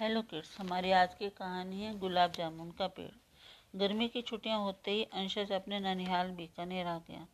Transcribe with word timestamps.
Hello 0.00 0.20
kids 0.22 0.48
हमारी 0.60 0.90
आज 0.92 1.14
की 1.14 1.28
कहानी 1.28 1.82
है 1.82 1.98
गुलाब 1.98 2.32
जामुन 2.32 2.70
का 2.70 2.86
पेड़। 2.86 3.78
गर्मी 3.78 4.08
की 4.08 4.22
छुट्टियाँ 4.22 4.58
होते 4.58 4.90
ही 4.90 5.04
अंशज 5.12 5.52
अपने 5.52 5.78
ननिहाल 5.80 6.30
बीकानेर 6.30 6.86
आ 6.86 6.98
गया। 6.98 7.26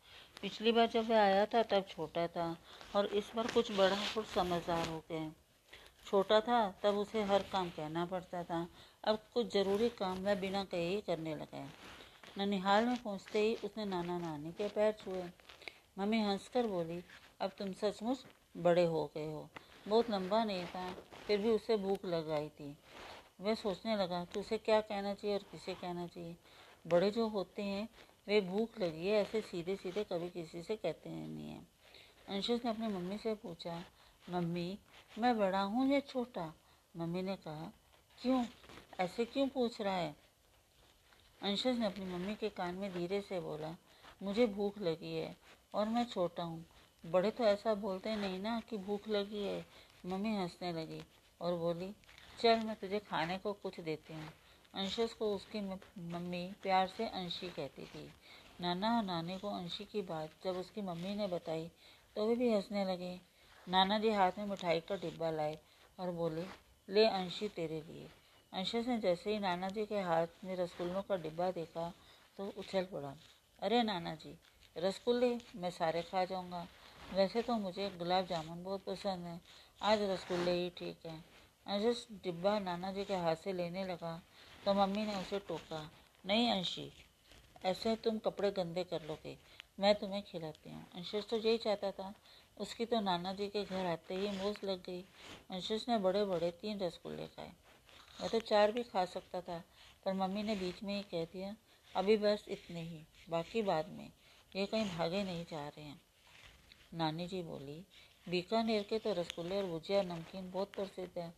पिछली 0.42 0.72
बार 0.72 0.86
जब 0.86 1.08
वह 1.08 1.20
आया 1.20 1.46
था, 1.46 1.62
तब 1.62 1.86
छोटा 1.88 2.26
था 2.26 2.56
और 2.96 3.06
इस 3.06 3.32
बार 3.36 3.46
कुछ 3.46 3.72
बड़ा 3.72 3.96
और 4.18 4.24
समझदार 4.24 4.88
हो 4.88 5.02
गया। 5.10 5.32
छोटा 6.06 6.40
था, 6.40 6.60
तब 6.82 6.94
उसे 6.94 7.22
हर 7.22 7.42
काम 7.42 7.70
कहना 7.70 8.04
पड़ता 8.06 8.44
था। 8.44 8.66
अब 9.04 9.18
कुछ 9.34 9.52
ज़रूरी 9.52 9.88
काम 9.88 10.18
वह 10.18 10.34
बिना 10.34 10.64
कहे 10.64 10.88
ही 10.88 11.00
करने 11.00 11.34
लगा 11.34 11.66
ननिहाल 12.38 12.84
में 12.84 12.96
पहुँचते 12.96 13.40
ही 13.40 13.54
उसने 13.54 13.84
नाना 13.84 14.18
नानी 14.18 14.52
के 14.52 14.68
पैर 14.68 14.92
छुए। 14.92 15.24
मम्मी 15.98 16.20
हंसकर 16.20 16.66
बोली, 16.66 17.02
अब 17.40 17.50
तुम 17.58 17.72
सचमुच 17.72 18.24
बड़े 18.56 18.86
हो 18.86 19.10
गए 19.16 19.32
हो। 19.32 19.48
बहुत 19.88 20.10
लंबा 20.10 20.44
नहीं 20.44 20.64
था, 20.64 20.92
फिर 21.26 21.38
भी 21.38 21.50
उसे 21.50 21.76
भूख 21.76 22.04
लग 22.04 22.30
आई 22.30 22.48
थी। 22.48 22.76
वह 23.40 23.54
सोचने 23.54 23.96
लगा 23.96 24.24
कि 24.24 24.40
उसे 24.40 24.58
क्या 24.58 24.80
कहना 24.80 25.14
चाहिए 25.14 25.36
और 25.36 25.42
किसे 25.42 25.74
कहना 25.74 26.06
चाहिए। 26.06 26.36
बड़े 26.86 27.10
जो 27.10 27.28
होते 27.28 27.62
हैं, 27.62 27.88
वे 28.28 28.40
भूख 28.40 28.78
लगी 28.80 29.06
है, 29.06 29.22
ऐसे 29.22 29.40
सीधे 29.40 29.76
सीधे 29.76 30.04
कभी 30.04 30.28
किसी 30.30 30.62
से 30.62 30.76
कहते 30.76 31.10
नहीं 31.10 31.48
हैं। 31.48 31.68
अंशुस 32.28 32.64
ने 32.64 32.70
अपनी 32.70 32.86
मम्मी 32.86 33.18
से 33.18 33.34
पूछा, 33.34 33.84
मम्मी, 34.30 34.78
मैं 35.18 35.38
बड़ा 35.38 35.60
हूँ 35.60 35.92
या 35.92 36.00
छोटा? 36.00 36.52
मम्मी 36.96 37.22
ने 37.22 37.36
कहा, 37.36 37.72
क्यों? 38.22 38.44
ऐसे 39.00 39.24
क्यों 39.24 39.48
पूछ 39.48 39.80
रहा 39.80 39.96
है? 39.96 40.16
अंशुस 41.42 41.76
ने 41.76 41.86
अपनी 41.86 42.04
मम्मी 42.04 42.34
के 42.34 42.48
कान 42.48 42.74
में 42.74 42.92
धीरे 42.92 43.20
से 43.20 43.40
बोला, 43.40 43.76
मुझे 44.22 44.46
भूख 44.46 44.78
लगी 44.78 45.14
है 45.14 45.36
और 45.74 45.88
मैं 45.88 46.04
छोटा 46.04 46.42
हूँ। 46.42 46.64
बड़े 47.04 47.30
तो 47.30 47.44
ऐसा 47.44 47.74
बोलते 47.74 48.14
नहीं 48.16 48.38
ना 48.40 48.60
कि 48.60 48.76
भूख 48.78 49.08
लगी 49.08 49.42
है, 49.42 49.64
मम्मी 50.06 50.36
हंसने 50.36 50.72
लगी 50.72 51.00
और 51.40 51.56
बोली, 51.58 51.90
चल 52.38 52.60
मैं 52.66 52.76
तुझे 52.76 52.98
खाने 53.00 53.38
को 53.38 53.52
कुछ 53.52 53.80
देती 53.80 54.14
हूँ। 54.14 54.28
अंशुस 54.74 55.12
को 55.12 55.34
उसकी 55.34 55.60
मम्मी 55.60 56.46
प्यार 56.62 56.86
से 56.88 57.06
अंशी 57.06 57.48
कहती 57.48 57.84
थी। 57.84 58.08
नाना 58.60 58.96
और 58.96 59.04
नानी 59.04 59.38
को 59.38 59.48
अंशी 59.48 59.84
की 59.84 60.02
बात 60.02 60.30
जब 60.44 60.56
उसकी 60.56 60.82
मम्मी 60.82 61.14
ने 61.14 61.26
बताई 61.26 61.70
तो 62.16 62.26
वे 62.26 62.34
भी 62.34 62.52
हंसने 62.52 62.84
लगे। 62.84 63.18
नाना 63.66 63.98
जी 63.98 64.10
हाथ 64.10 64.38
में 64.38 64.44
मिठाई 64.46 64.80
का 64.80 64.96
डिब्बा 64.96 65.30
लाए 65.30 65.58
और 65.98 66.10
बोले, 66.10 66.44
ले 66.88 67.06
अंशी 67.06 67.48
तेरे 67.48 67.80
लिए। 67.82 68.06
अंशुस 68.52 68.86
ने 68.86 68.98
जैसे 68.98 69.32
ही 69.32 69.38
नाना 69.38 69.68
जी 69.68 69.84
के 69.86 70.00
हाथ 70.00 70.44
में 70.44 70.54
रसगुल्लों 70.56 71.02
का 71.02 71.16
डिब्बा 71.16 71.50
देखा 71.50 71.92
तो 72.38 72.52
उछल 72.58 72.84
पड़ा। 72.84 73.14
अरे 73.62 73.82
नाना 73.82 74.14
जी, 74.14 74.34
रसगुल्ले 74.76 75.36
मैं 75.56 75.70
सारे 75.70 76.02
खा 76.02 76.24
जाऊँगा। 76.24 76.66
वैसे 77.12 77.42
तो 77.42 77.56
मुझे 77.58 77.88
गुलाब 77.98 78.26
जामुन 78.26 78.62
बहुत 78.64 78.84
पसंद 78.84 79.26
है। 79.26 79.40
आज 79.80 80.02
रसगुल्ले 80.02 80.52
ही 80.52 80.68
ठीक 80.70 81.06
है। 81.06 81.16
अंशुस 81.66 82.06
डिब्बा 82.24 82.58
नाना 82.58 82.92
जी 82.92 83.04
के 83.04 83.14
हाथ 83.16 83.36
से 83.36 83.52
लेने 83.52 83.84
लगा 83.84 84.20
तो 84.62 84.74
मम्मी 84.74 85.04
ने 85.06 85.14
उसे 85.16 85.38
टोका, 85.38 85.80
नहीं 86.24 86.50
अंशी, 86.50 86.90
ऐसे 87.64 87.94
तुम 87.96 88.18
कपड़े 88.18 88.50
गंदे 88.50 88.84
कर 88.84 89.02
लोगे, 89.02 89.36
मैं 89.80 89.94
तुम्हें 89.94 90.22
खिलाती 90.22 90.70
हूँ। 90.70 90.84
अंशुस 90.94 91.28
तो 91.30 91.36
यही 91.38 91.58
चाहता 91.58 91.90
था। 91.90 92.12
उसकी 92.56 92.86
तो 92.86 93.00
नाना 93.00 93.32
जी 93.32 93.48
के 93.48 93.64
घर 93.64 93.86
आते 93.86 94.14
ही 94.14 94.30
मूस 94.32 94.62
लग 94.64 94.82
गई। 94.84 95.00
अंशुस 95.50 95.88
ने 95.88 95.98
बड़े 95.98 96.24
बड़े 96.24 96.50
तीन 96.60 96.78
रसगुल्ले 96.80 97.26
खाए। 97.26 97.52
वह 98.20 98.28
तो 98.28 98.40
चार 98.40 98.72
भी 98.72 98.82
खा 98.84 99.04
सकता 99.06 99.40
था, 99.40 99.62
पर 100.06 100.12
मम्मी 100.14 100.42
ने 100.42 100.56
बीच 100.56 100.82
में 100.82 100.94
ही 100.94 101.02
कह 101.02 101.24
दिया, 101.32 101.54
अभी 101.94 102.16
बस 102.16 102.44
इतने 102.48 102.82
ही, 102.82 103.04
बाकी 103.30 103.62
बाद 103.62 103.88
में, 103.88 104.08
ये 104.52 104.66
कहीं 104.66 104.88
भागे 104.88 105.22
नहीं 105.24 105.44
जा 105.44 105.66
रहे 105.66 105.84
हैं। 105.84 106.00
नानी 106.92 107.26
जी 107.26 107.42
बोली, 107.42 107.82
बीकानेर 108.28 108.82
के 108.82 108.98
तो 108.98 109.12
रसगुल्ले 109.12 109.56
और 109.56 109.66
भुजिया 109.66 110.02
नमकीन 110.02 110.50
बहुत 110.50 110.72
प्रसिद्ध 110.72 111.18
हैं 111.18 111.32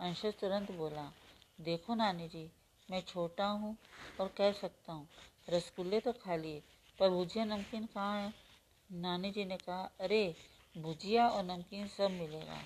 अंशुस 0.00 0.34
तुरंत 0.34 0.70
बोला, 0.72 1.12
देखो 1.60 1.94
नानी 1.94 2.28
जी, 2.28 2.50
मैं 2.88 3.00
छोटा 3.00 3.46
हूँ 3.46 3.76
और 4.20 4.28
कह 4.28 4.52
सकता 4.52 4.92
हूँ, 4.92 5.06
रसगुल्ले 5.48 6.00
तो 6.00 6.12
खा 6.12 6.36
लिए 6.36 6.62
पर 6.98 7.10
भुजिया 7.10 7.44
नमकीन 7.44 7.86
कहाँ 7.86 8.20
है? 8.22 8.32
नानी 8.90 9.30
जी 9.30 9.44
ने 9.44 9.56
कहा, 9.56 9.90
अरे, 10.00 10.34
भुजिया 10.74 11.28
और 11.28 11.44
नमकीन 11.44 11.86
सब 11.88 12.10
मिलेगा, 12.10 12.60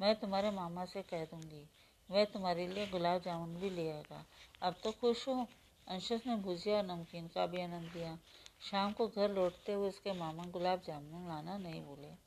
मैं 0.00 0.14
तुम्हारे 0.14 0.50
मामा 0.50 0.84
से 0.84 1.02
कह 1.02 1.24
दूँगी, 1.24 1.66
वह 2.10 2.24
तुम्हारे 2.24 2.66
लिए 2.66 2.86
गुलाब 2.86 3.22
जामुन 3.22 3.56
भी 3.56 3.70
ले 3.70 3.90
आएगा, 3.90 4.24
अब 4.62 4.74
तो 4.84 4.92
खुश 4.92 5.28
हो 5.28 5.46
अंशुस 5.86 6.26
ने 6.26 6.36
भुजिया 6.36 6.76
और 6.76 6.86
नमकीन 6.86 7.28
का 7.28 7.46
भी 7.46 7.60
आनंद 7.60 7.90
दिया 7.90 8.18
शाम 8.60 8.92
को 8.92 9.08
घर 9.08 9.30
लौटते 9.30 9.72
हुए 9.72 9.88
उसके 9.88 10.12
मामा 10.12 10.44
गुलाब 10.44 10.82
जामुन 10.86 11.28
लाना 11.28 11.58
नहीं 11.58 11.82
भूले। 11.82 12.26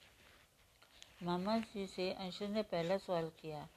मामा 1.26 1.58
जी 1.58 1.88
से 1.88 2.14
अंशुल 2.14 2.48
ने 2.48 2.62
पहला 2.62 2.98
सवाल 2.98 3.32
किया, 3.42 3.68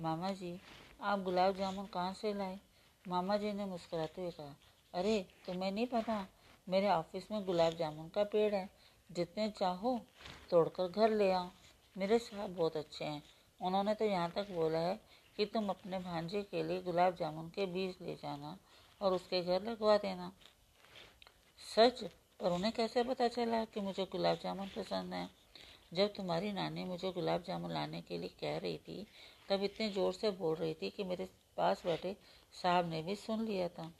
मामा 0.00 0.30
जी, 0.30 0.60
आप 1.00 1.18
गुलाब 1.18 1.56
जामुन 1.56 1.86
कहाँ 1.86 2.12
से 2.12 2.34
लाए? 2.34 2.60
मामा 3.08 3.36
जी 3.36 3.52
ने 3.52 3.64
मुस्कुराते 3.64 4.22
हुए 4.22 4.30
कहा, 4.30 4.56
अरे, 4.94 5.26
तुम्हें 5.46 5.72
नहीं 5.72 5.86
पता, 5.86 6.26
मेरे 6.68 6.88
ऑफ़िस 6.90 7.30
में 7.30 7.44
गुलाब 7.46 7.72
जामुन 7.72 8.08
का 8.08 8.24
पेड़ 8.24 8.54
है, 8.54 8.70
जितने 9.12 9.50
चाहो 9.50 10.00
तोड़कर 10.50 10.88
घर 10.88 11.10
ले 11.10 11.32
आओ। 11.32 11.50
मेरे 11.96 12.18
साहब 12.18 12.56
बहुत 12.56 12.76
अच्छे 12.76 13.04
हैं, 13.04 13.22
उन्होंने 13.60 13.94
तो 13.94 14.04
यहाँ 14.04 14.30
तक 14.30 14.50
बोला 14.50 14.78
है 14.78 15.00
कि 15.36 15.46
तुम 15.46 15.68
अपने 15.68 15.98
भांजे 15.98 16.42
के 16.42 16.62
लिए 16.62 16.82
गुलाब 16.82 17.16
जामुन 17.16 17.48
के 17.48 17.66
बीज 17.66 17.96
ले 18.02 18.14
जाना 18.14 18.58
और 19.00 19.12
उसके 19.12 19.42
घर 19.42 19.62
लगवा 19.62 19.96
देना। 19.96 20.32
सच? 21.76 22.02
पर 22.40 22.52
उन्हें 22.52 22.72
कैसे 22.72 23.02
पता 23.04 23.28
चला 23.28 23.64
कि 23.64 23.80
मुझे 23.80 24.04
गुलाब 24.04 24.38
जामुन 24.42 24.68
पसंद 24.68 25.14
है? 25.14 25.28
जब 25.94 26.12
तुम्हारी 26.14 26.52
नानी 26.52 26.84
मुझे 26.84 27.12
गुलाब 27.12 27.42
जामुन 27.42 27.72
लाने 27.72 28.00
के 28.00 28.18
लिए 28.18 28.28
कह 28.28 28.58
रही 28.58 28.78
थी, 28.78 29.06
तब 29.48 29.62
इतने 29.62 29.88
ज़ोर 29.88 30.12
से 30.12 30.30
बोल 30.30 30.56
रही 30.56 30.74
थी 30.74 30.90
कि 30.90 31.04
मेरे 31.04 31.28
पास 31.56 31.82
बैठे 31.86 32.16
साहब 32.54 32.88
ने 32.90 33.02
भी 33.02 33.16
सुन 33.16 33.44
लिया 33.44 33.68
था। 33.68 33.92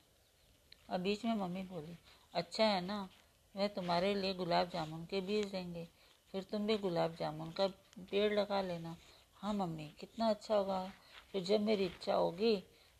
और 0.91 0.99
बीच 0.99 1.25
में 1.25 1.34
मम्मी 1.34 1.62
बोली 1.62 1.97
अच्छा 2.34 2.65
है 2.65 2.81
ना 2.81 3.09
वह 3.56 3.69
तुम्हारे 3.69 4.15
लिए 4.15 4.34
गुलाब 4.34 4.69
जामुन 4.69 5.05
के 5.05 5.21
बीज 5.21 5.47
देंगे। 5.47 5.88
फिर 6.32 6.43
तुम 6.43 6.66
भी 6.66 6.78
गुलाब 6.78 7.15
जामुन 7.15 7.50
का 7.50 7.66
पेड़ 8.11 8.32
लगा 8.32 8.62
लेना। 8.62 8.97
हाँ 9.37 9.55
मम्मी, 9.55 9.94
कितना 10.00 10.28
अच्छा 10.31 10.56
होगा। 10.56 10.93
फिर 11.32 11.43
जब 11.43 11.61
मेरी 11.61 11.87
इच्छा 11.87 12.15
होगी, 12.15 12.56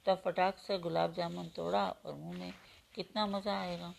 तब 0.07 0.23
फटाक 0.25 0.59
से 0.59 0.79
गुलाब 0.79 1.15
जामुन 1.15 1.49
तोड़ा 1.49 1.89
और 1.89 2.15
मुँह 2.15 2.39
में 2.39 2.53
कितना 2.95 3.27
मज़ा 3.27 3.61
आएगा। 3.61 3.95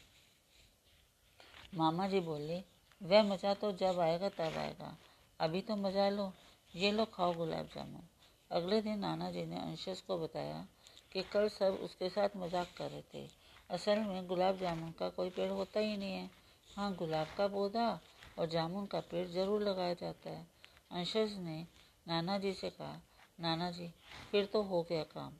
मामा 1.73 2.07
जी 2.07 2.19
बोले, 2.19 2.63
वह 3.01 3.23
मज़ा 3.23 3.53
तो 3.53 3.71
जब 3.71 3.99
आएगा 3.99 4.29
तब 4.29 4.57
आएगा। 4.57 4.95
अभी 5.39 5.61
तो 5.61 5.75
मज़ा 5.75 6.09
लो, 6.09 6.31
ये 6.73 6.91
लो 6.91 7.05
खाओ 7.05 7.33
गुलाब 7.33 7.69
जामुन। 7.75 8.07
अगले 8.51 8.81
दिन 8.81 8.99
नाना 8.99 9.29
जी 9.31 9.45
ने 9.45 9.59
अंशुस 9.59 10.01
को 10.01 10.17
बताया 10.17 10.65
कि 11.13 11.21
कल 11.23 11.47
सब 11.49 11.79
उसके 11.83 12.09
साथ 12.09 12.37
मज़ाक 12.37 12.67
कर 12.77 12.89
रहे 12.91 13.01
थे। 13.13 13.27
असल 13.69 13.99
में 13.99 14.27
गुलाब 14.27 14.57
जामुन 14.57 14.91
का 14.91 15.09
कोई 15.09 15.29
पेड़ 15.29 15.49
होता 15.51 15.79
ही 15.79 15.97
नहीं 15.97 16.13
है। 16.13 16.29
हाँ 16.69 16.93
गुलाब 16.95 17.27
का 17.37 17.47
पौधा 17.47 17.87
और 18.39 18.47
जामुन 18.49 18.85
का 18.85 18.99
पेड़ 19.01 19.27
ज़रूर 19.27 19.61
लगाया 19.61 19.93
जाता 19.93 20.29
है। 20.29 20.45
अंशुस 20.91 21.35
ने 21.39 21.65
नाना 22.05 22.37
जी 22.37 22.53
से 22.53 22.69
कहा, 22.69 22.99
नाना 23.39 23.69
जी, 23.71 23.87
फिर 24.31 24.45
तो 24.45 24.61
हो 24.63 24.81
गया 24.83 25.03
काम। 25.03 25.33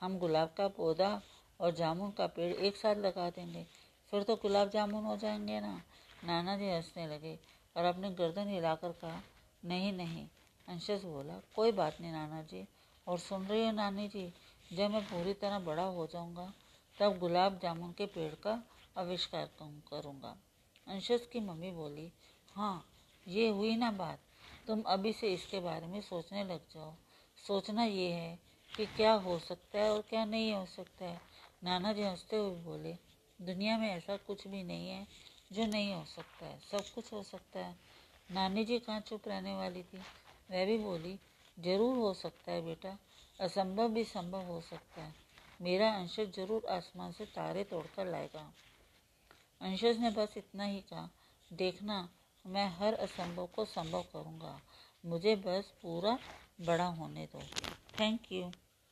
हम 0.00 0.18
गुलाब 0.18 0.54
का 0.56 0.68
पौधा 0.68 1.20
और 1.60 1.74
जामुन 1.74 2.10
का 2.10 2.26
पेड़ 2.26 2.52
एक 2.54 2.76
साथ 2.76 2.96
लगा 2.96 3.28
देंगे। 3.30 3.66
फिर 4.12 4.22
तो 4.22 4.36
गुलाब 4.36 4.70
जामुन 4.70 5.04
हो 5.04 5.16
जाएँगे 5.16 5.60
ना। 5.60 5.82
नाना 6.24 6.56
जी 6.56 6.70
हंसने 6.70 7.06
लगे 7.06 7.38
और 7.76 7.84
अपनी 7.84 8.10
गर्दन 8.10 8.48
हिलाकर 8.48 8.92
कहा, 8.92 9.22
नहीं 9.64 9.92
नहीं। 9.92 10.28
अंशस 10.68 11.02
बोला, 11.04 11.40
कोई 11.56 11.72
बात 11.72 12.00
नहीं 12.00 12.12
नाना 12.12 12.42
जी। 12.42 12.68
और 13.06 13.18
सुन 13.18 13.46
रही 13.46 13.64
हो 13.66 13.72
नानी 13.72 14.08
जी, 14.08 14.32
जब 14.72 14.90
मैं 14.90 15.04
पूरी 15.04 15.34
तरह 15.34 15.58
बड़ा 15.58 15.82
हो 15.82 16.06
जाऊँगा, 16.06 16.52
तब 16.98 17.18
गुलाब 17.18 17.58
जामुन 17.62 17.92
के 17.92 18.06
पेड़ 18.06 18.34
का 18.34 18.62
आविष्कार 18.98 19.50
करूँगा। 19.62 20.36
अंशस 20.86 21.28
की 21.32 21.40
मम्मी 21.40 21.70
बोली 21.70 22.12
हाँ 22.52 22.84
ये 23.28 23.48
हुई 23.48 23.76
ना 23.76 23.90
बात। 23.90 24.18
तुम 24.66 24.82
अभी 24.82 25.12
से 25.12 25.32
इसके 25.32 25.60
बारे 25.60 25.86
में 25.86 26.00
सोचने 26.00 26.44
लग 26.44 26.60
जाओ। 26.74 26.94
सोचना 27.46 27.84
ये 27.84 28.12
है 28.12 28.38
कि 28.76 28.86
क्या 28.86 29.12
हो 29.12 29.38
सकता 29.38 29.78
है 29.78 29.90
और 29.90 30.02
क्या 30.02 30.24
नहीं 30.24 30.52
हो 30.52 30.66
सकता 30.66 31.04
है। 31.04 31.20
नाना 31.64 31.92
जी 31.92 32.02
हँसते 32.02 32.36
हुए 32.36 32.50
बोले 32.50 32.96
दुनिया 33.40 33.78
में 33.78 33.88
ऐसा 33.88 34.16
कुछ 34.16 34.46
भी 34.48 34.62
नहीं 34.62 34.88
है 34.88 35.06
जो 35.52 35.66
नहीं 35.66 35.94
हो 35.94 36.04
सकता 36.04 36.46
है। 36.46 36.58
सब 36.70 36.94
कुछ 36.94 37.12
हो 37.12 37.22
सकता 37.22 37.60
है। 37.60 37.76
नानी 38.32 38.64
जी 38.64 38.78
कहाँ 38.78 39.00
चुप 39.00 39.28
रहने 39.28 39.54
वाली 39.54 39.82
थी? 39.82 39.98
वह 40.50 40.64
भी 40.66 40.78
बोली, 40.78 41.18
ज़रूर 41.58 41.96
हो 41.96 42.14
सकता 42.14 42.52
है 42.52 42.64
बेटा, 42.64 42.98
असंभव 43.40 43.88
भी 43.88 44.04
संभव 44.04 44.42
हो 44.42 44.60
सकता 44.60 45.02
है। 45.02 45.14
मेरा 45.60 45.90
अंशज 45.94 46.32
ज़रूर 46.36 46.66
आसमान 46.70 47.12
से 47.12 47.24
तारे 47.24 47.64
तोड़कर 47.64 48.06
लाएगा। 48.06 48.52
अंशज 49.60 49.98
ने 49.98 50.10
बस 50.10 50.34
इतना 50.36 50.64
ही 50.64 50.80
कहा, 50.80 51.08
देखना, 51.52 52.08
मैं 52.46 52.68
हर 52.68 52.94
असंभव 52.94 53.46
को 53.46 53.64
संभव 53.64 54.02
करूँगा। 54.02 54.60
मुझे 55.04 55.36
बस 55.36 55.72
पूरा 55.82 56.18
बड़ा 56.60 56.86
होने 56.86 57.26
दो। 57.26 57.40
Thank 58.00 58.32
you. 58.32 58.50